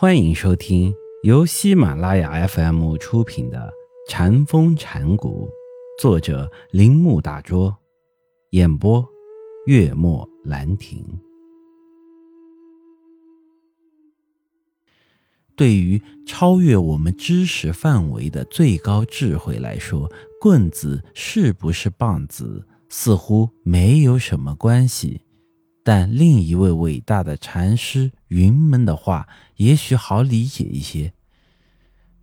[0.00, 3.58] 欢迎收听由喜马拉雅 FM 出品的
[4.08, 5.48] 《禅风禅谷，
[6.00, 7.76] 作者铃木大拙，
[8.50, 9.04] 演播
[9.66, 11.04] 月末兰亭。
[15.56, 20.08] 对于超越我们知识范围的最高智慧来说，
[20.40, 25.22] 棍子是不是棒子，似乎没有什么关系。
[25.88, 29.26] 但另一位伟大的禅师云门的话，
[29.56, 31.14] 也许好理解一些。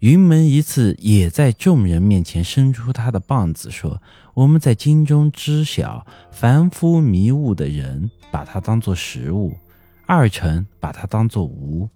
[0.02, 4.00] 云门一次也在众人面前伸出他的棒子，说
[4.36, 9.58] ：“我们在经中知晓，凡夫迷雾的人把它当作实物；
[10.06, 11.90] 二乘把它当作无；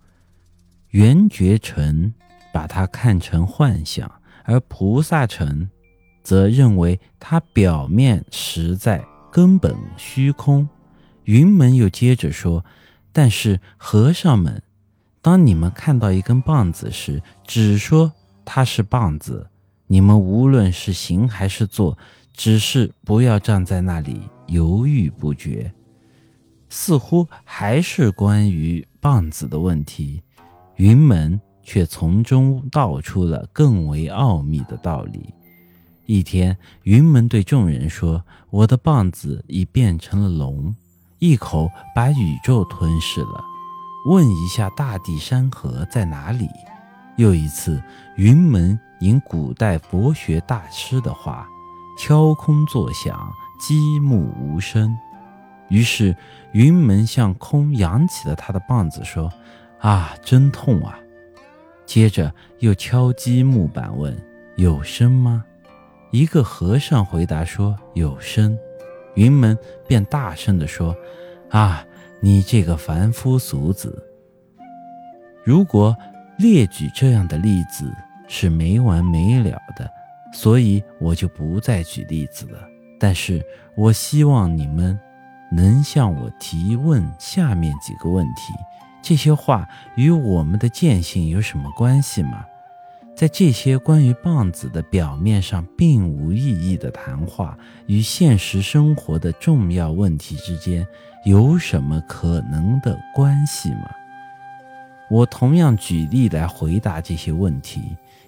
[0.89, 2.11] 圆觉尘
[2.51, 4.09] 把它看成幻想；
[4.43, 5.69] 而菩萨乘
[6.23, 10.67] 则认为它表面实在，根本虚空。”
[11.29, 12.65] 云门又接着说
[13.13, 14.63] ：“但是和尚们，
[15.21, 18.11] 当你们看到一根棒子时，只说
[18.43, 19.47] 它是棒子。
[19.85, 21.95] 你们无论是行还是坐，
[22.33, 25.71] 只是不要站在那里犹豫不决。
[26.67, 30.23] 似乎还是关于棒子的问题。
[30.77, 35.31] 云门却从中道出了更为奥秘的道理。
[36.07, 40.73] 一天，云门对众人说：‘我的棒子已变成了龙。’”
[41.19, 43.43] 一口把宇宙吞噬了。
[44.05, 46.49] 问一下大地山河在哪里？
[47.17, 47.83] 又一次，
[48.15, 51.45] 云门引古代佛学大师的话，
[51.97, 54.97] 敲空作响，积木无声。
[55.67, 56.15] 于是
[56.53, 59.29] 云门向空扬起了他的棒子，说
[59.81, 60.97] ：“啊，真痛啊！”
[61.85, 64.17] 接着又敲击木板，问
[64.55, 65.43] ：“有声吗？”
[66.11, 68.57] 一个和尚回答说：“有声。”
[69.19, 70.95] 云门便大声地说
[71.51, 71.85] ：“啊，
[72.21, 74.01] 你这个凡夫俗子！
[75.43, 75.93] 如果
[76.37, 77.91] 列举这样的例子
[78.29, 79.91] 是没完没了的，
[80.31, 82.59] 所以我就不再举例子了。
[82.97, 83.45] 但是
[83.75, 84.97] 我希望你们
[85.51, 88.53] 能向我提问下面几个问题：
[89.01, 89.67] 这些话
[89.97, 92.45] 与我们的见性有什么关系吗？”
[93.19, 100.87] 在这些关于棒子的表面上并无意义的谈话与现实生活的重要问题之间
[101.25, 103.89] 有什么可能的关系吗？
[105.11, 107.81] 我同样举例来回答这些问题。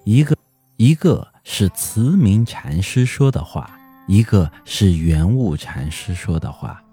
[0.04, 0.36] 一个，
[0.76, 3.70] 一个是慈明禅师说的话，
[4.06, 6.84] 一个是圆悟禅师说的话。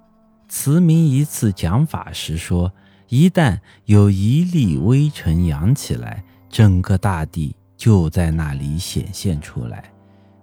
[0.47, 2.71] 慈明一次讲法时说
[3.09, 9.89] ：“一旦有一粒微尘扬起来，整个大地。”就在那里显现出来，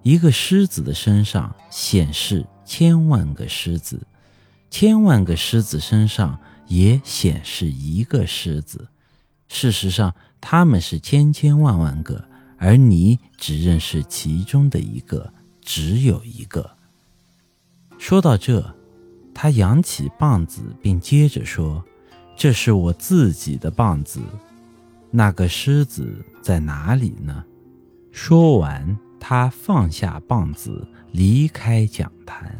[0.03, 4.01] 一个狮子的身上显示千万个狮子，
[4.71, 8.89] 千万个狮子身上也显示一个狮子。
[9.49, 12.27] 事实上，他们是千千万万个，
[12.57, 15.31] 而你只认识其中的一个，
[15.61, 16.71] 只有一个。
[17.99, 18.75] 说到这，
[19.35, 21.85] 他扬起棒子，并接着说
[22.35, 24.21] ：“这是我自己的棒子。”
[25.17, 27.43] 那个狮子在哪里呢？
[28.13, 32.55] 说完，他放下棒子，离开讲坛。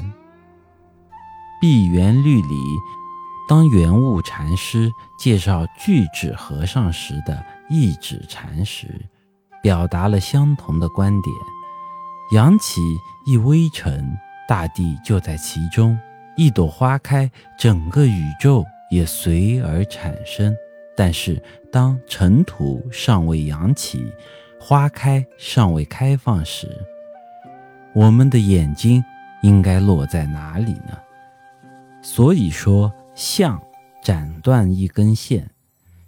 [1.61, 2.57] 碧园绿里，
[3.47, 8.87] 当圆悟禅师介绍巨指和尚时的一指禅时，
[9.63, 11.37] 表达了相同的观点：
[12.33, 12.81] 扬起
[13.27, 14.17] 一微尘，
[14.49, 15.95] 大地就在其中；
[16.39, 20.57] 一朵花开，整个宇宙也随而产生。
[20.97, 24.11] 但是，当尘土尚未扬起，
[24.59, 26.67] 花开尚未开放时，
[27.95, 29.05] 我们的眼睛
[29.43, 30.99] 应该落在哪里呢？
[32.01, 33.61] 所以说，像
[34.03, 35.51] 斩断一根线，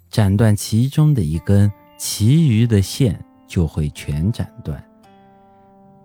[0.09, 4.75] 斩断其中的一根，其余的线就会全斩断；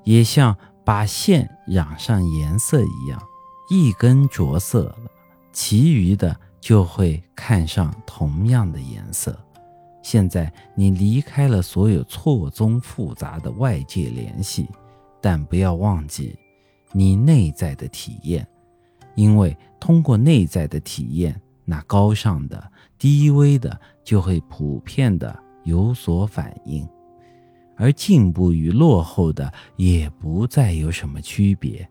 [0.05, 3.23] 也像把线染上颜色一样，
[3.71, 5.11] 一根着色了，
[5.55, 6.39] 其余的。
[6.65, 9.39] 就会看上同样的颜色。
[10.03, 14.67] 现在你离开了所有错综复杂的外界联系，
[15.21, 16.35] 但不要忘记
[16.91, 18.49] 你内在的体验，
[19.15, 26.89] 因为通过内在的体验，那高尚的、低微的就会普遍的有所反应，
[27.77, 31.87] 而进步与落后的也不再有什么区别，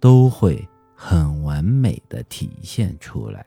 [0.00, 3.46] 都会很完美的体现出来。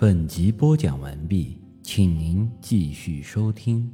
[0.00, 3.90] 本集播讲完毕，请您继续收听。